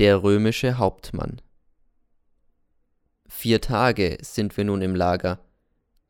[0.00, 1.40] Der römische Hauptmann
[3.28, 5.38] Vier Tage sind wir nun im Lager.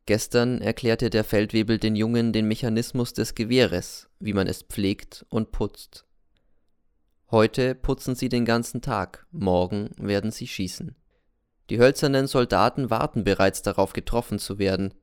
[0.07, 5.51] Gestern erklärte der Feldwebel den Jungen den Mechanismus des Gewehres, wie man es pflegt und
[5.51, 6.07] putzt.
[7.29, 10.95] Heute putzen sie den ganzen Tag, morgen werden sie schießen.
[11.69, 14.95] Die hölzernen Soldaten warten bereits darauf, getroffen zu werden.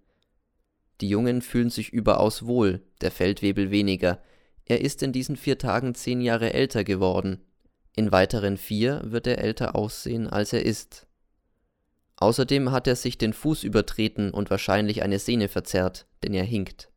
[1.00, 4.20] Die Jungen fühlen sich überaus wohl, der Feldwebel weniger.
[4.64, 7.44] Er ist in diesen vier Tagen zehn Jahre älter geworden.
[7.94, 11.06] In weiteren vier wird er älter aussehen, als er ist.
[12.16, 16.90] Außerdem hat er sich den Fuß übertreten und wahrscheinlich eine Sehne verzerrt, denn er hinkt.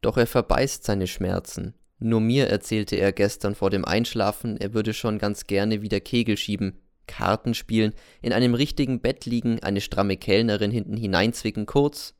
[0.00, 1.74] Doch er verbeißt seine Schmerzen.
[1.98, 6.36] Nur mir erzählte er gestern vor dem Einschlafen, er würde schon ganz gerne wieder Kegel
[6.36, 7.92] schieben, Karten spielen,
[8.22, 12.14] in einem richtigen Bett liegen, eine stramme Kellnerin hinten hineinzwicken, kurz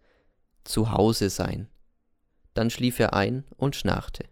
[0.64, 1.68] zu Hause sein.
[2.54, 4.24] Dann schlief er ein und schnarchte.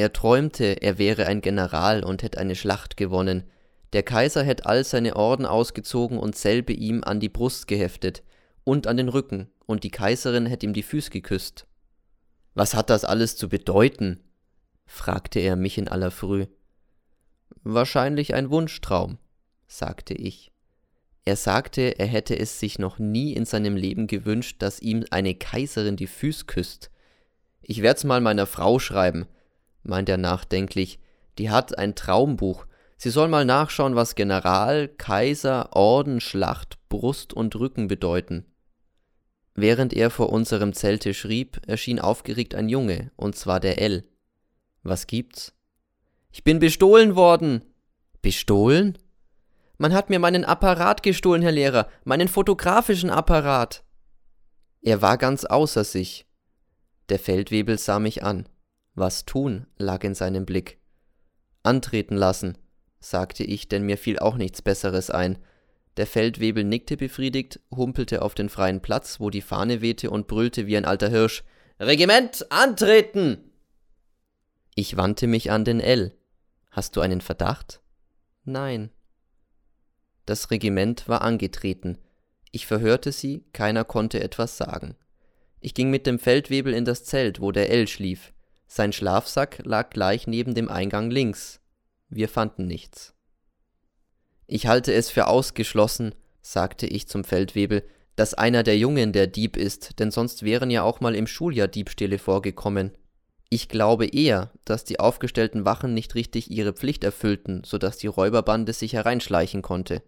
[0.00, 3.44] Er träumte, er wäre ein General und hätte eine Schlacht gewonnen.
[3.92, 8.22] Der Kaiser hätte all seine Orden ausgezogen und selbe ihm an die Brust geheftet
[8.64, 11.66] und an den Rücken, und die Kaiserin hätte ihm die Füße geküsst.
[12.54, 14.20] Was hat das alles zu bedeuten?
[14.86, 16.46] fragte er mich in aller Früh.
[17.62, 19.18] Wahrscheinlich ein Wunschtraum,
[19.66, 20.50] sagte ich.
[21.26, 25.34] Er sagte, er hätte es sich noch nie in seinem Leben gewünscht, dass ihm eine
[25.34, 26.90] Kaiserin die Füße küsst.
[27.60, 29.26] Ich werd's mal meiner Frau schreiben,
[29.82, 30.98] meint er nachdenklich.
[31.38, 32.66] Die hat ein Traumbuch.
[32.96, 38.44] Sie soll mal nachschauen, was General, Kaiser, Orden, Schlacht, Brust und Rücken bedeuten.
[39.54, 44.04] Während er vor unserem Zelte schrieb, erschien aufgeregt ein Junge, und zwar der L.
[44.82, 45.54] Was gibt's?
[46.30, 47.64] Ich bin bestohlen worden.
[48.22, 48.98] Bestohlen?
[49.78, 53.82] Man hat mir meinen Apparat gestohlen, Herr Lehrer, meinen fotografischen Apparat.
[54.82, 56.26] Er war ganz außer sich.
[57.08, 58.46] Der Feldwebel sah mich an.
[58.94, 60.78] Was tun, lag in seinem Blick.
[61.62, 62.58] Antreten lassen,
[63.00, 65.38] sagte ich, denn mir fiel auch nichts Besseres ein.
[65.96, 70.66] Der Feldwebel nickte befriedigt, humpelte auf den freien Platz, wo die Fahne wehte und brüllte
[70.66, 71.44] wie ein alter Hirsch
[71.78, 73.50] Regiment antreten.
[74.74, 76.14] Ich wandte mich an den L.
[76.70, 77.80] Hast du einen Verdacht?
[78.44, 78.90] Nein.
[80.26, 81.98] Das Regiment war angetreten.
[82.52, 84.96] Ich verhörte sie, keiner konnte etwas sagen.
[85.60, 88.32] Ich ging mit dem Feldwebel in das Zelt, wo der L schlief.
[88.72, 91.60] Sein Schlafsack lag gleich neben dem Eingang links.
[92.08, 93.16] Wir fanden nichts.
[94.46, 97.82] Ich halte es für ausgeschlossen, sagte ich zum Feldwebel,
[98.14, 101.66] dass einer der Jungen der Dieb ist, denn sonst wären ja auch mal im Schuljahr
[101.66, 102.96] Diebstähle vorgekommen.
[103.48, 108.06] Ich glaube eher, dass die aufgestellten Wachen nicht richtig ihre Pflicht erfüllten, so dass die
[108.06, 110.00] Räuberbande sich hereinschleichen konnte.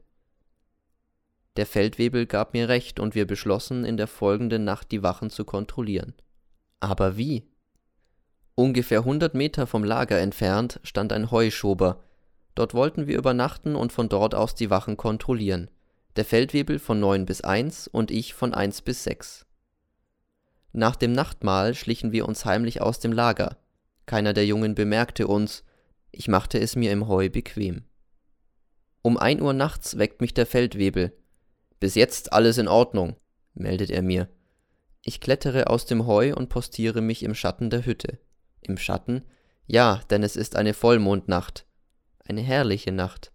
[1.56, 5.44] Der Feldwebel gab mir recht und wir beschlossen, in der folgenden Nacht die Wachen zu
[5.44, 6.14] kontrollieren.
[6.78, 7.51] Aber wie?
[8.54, 12.04] Ungefähr hundert Meter vom Lager entfernt stand ein Heuschober.
[12.54, 15.70] Dort wollten wir übernachten und von dort aus die Wachen kontrollieren.
[16.16, 19.46] Der Feldwebel von neun bis eins und ich von eins bis sechs.
[20.72, 23.56] Nach dem Nachtmahl schlichen wir uns heimlich aus dem Lager.
[24.04, 25.64] Keiner der Jungen bemerkte uns,
[26.10, 27.84] ich machte es mir im Heu bequem.
[29.00, 31.12] Um ein Uhr nachts weckt mich der Feldwebel.
[31.80, 33.16] Bis jetzt alles in Ordnung,
[33.54, 34.28] meldet er mir.
[35.02, 38.18] Ich klettere aus dem Heu und postiere mich im Schatten der Hütte.
[38.62, 39.22] Im Schatten?
[39.66, 41.66] Ja, denn es ist eine Vollmondnacht.
[42.24, 43.32] Eine herrliche Nacht.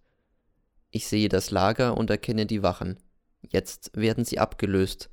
[0.90, 2.98] Ich sehe das Lager und erkenne die Wachen.
[3.42, 5.10] Jetzt werden sie abgelöst.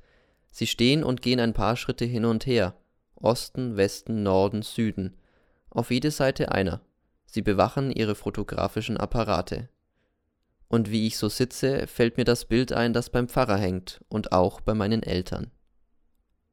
[0.50, 2.74] Sie stehen und gehen ein paar Schritte hin und her.
[3.14, 5.16] Osten, Westen, Norden, Süden.
[5.70, 6.80] Auf jede Seite einer.
[7.26, 9.68] Sie bewachen ihre fotografischen Apparate.
[10.68, 14.32] Und wie ich so sitze, fällt mir das Bild ein, das beim Pfarrer hängt und
[14.32, 15.50] auch bei meinen Eltern.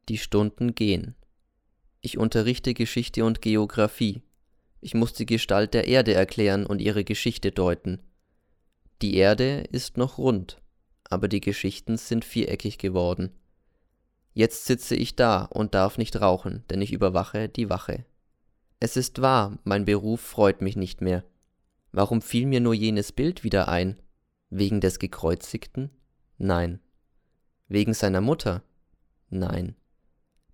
[0.09, 1.15] Die Stunden gehen.
[2.05, 4.21] Ich unterrichte Geschichte und Geographie.
[4.81, 8.01] Ich muss die Gestalt der Erde erklären und ihre Geschichte deuten.
[9.01, 10.61] Die Erde ist noch rund,
[11.05, 13.31] aber die Geschichten sind viereckig geworden.
[14.33, 18.05] Jetzt sitze ich da und darf nicht rauchen, denn ich überwache die Wache.
[18.81, 21.23] Es ist wahr, mein Beruf freut mich nicht mehr.
[21.93, 24.01] Warum fiel mir nur jenes Bild wieder ein?
[24.49, 25.89] Wegen des Gekreuzigten?
[26.37, 26.81] Nein.
[27.69, 28.61] Wegen seiner Mutter?
[29.29, 29.77] Nein.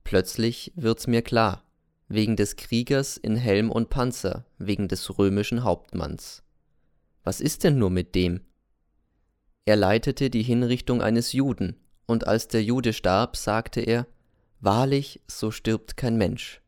[0.09, 1.63] Plötzlich wird's mir klar.
[2.07, 6.41] Wegen des Kriegers in Helm und Panzer, wegen des römischen Hauptmanns.
[7.23, 8.41] Was ist denn nur mit dem?
[9.65, 11.75] Er leitete die Hinrichtung eines Juden
[12.07, 14.07] und als der Jude starb, sagte er,
[14.59, 16.59] Wahrlich, so stirbt kein Mensch.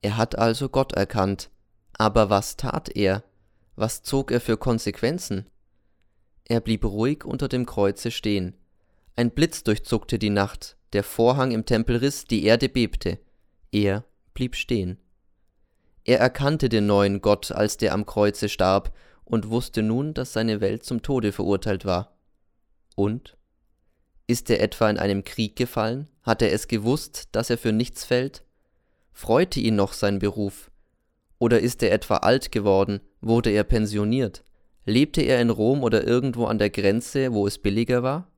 [0.00, 1.50] Er hat also Gott erkannt,
[1.94, 3.24] aber was tat er?
[3.74, 5.46] Was zog er für Konsequenzen?
[6.44, 8.54] Er blieb ruhig unter dem Kreuze stehen.
[9.16, 13.18] Ein Blitz durchzuckte die Nacht, der Vorhang im Tempel riss, die Erde bebte.
[13.72, 14.98] Er blieb stehen.
[16.04, 18.94] Er erkannte den neuen Gott, als der am Kreuze starb,
[19.24, 22.16] und wusste nun, dass seine Welt zum Tode verurteilt war.
[22.94, 23.36] Und?
[24.26, 26.08] Ist er etwa in einem Krieg gefallen?
[26.22, 28.44] Hat er es gewusst, dass er für nichts fällt?
[29.12, 30.70] Freute ihn noch sein Beruf?
[31.38, 33.00] Oder ist er etwa alt geworden?
[33.20, 34.44] Wurde er pensioniert?
[34.84, 38.30] Lebte er in Rom oder irgendwo an der Grenze, wo es billiger war?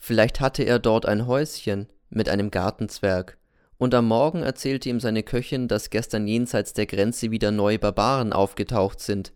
[0.00, 3.36] Vielleicht hatte er dort ein Häuschen mit einem Gartenzwerg,
[3.76, 8.32] und am Morgen erzählte ihm seine Köchin, dass gestern jenseits der Grenze wieder neue Barbaren
[8.32, 9.32] aufgetaucht sind.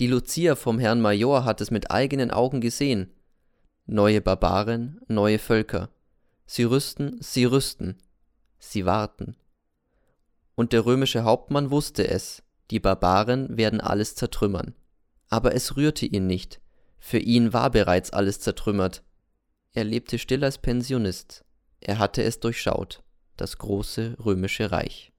[0.00, 3.12] Die Lucia vom Herrn Major hat es mit eigenen Augen gesehen.
[3.86, 5.88] Neue Barbaren, neue Völker.
[6.46, 7.96] Sie rüsten, sie rüsten.
[8.58, 9.36] Sie warten.
[10.54, 14.74] Und der römische Hauptmann wusste es, die Barbaren werden alles zertrümmern.
[15.28, 16.60] Aber es rührte ihn nicht,
[16.98, 19.02] für ihn war bereits alles zertrümmert.
[19.72, 21.44] Er lebte still als Pensionist,
[21.80, 23.02] er hatte es durchschaut,
[23.36, 25.11] das große römische Reich.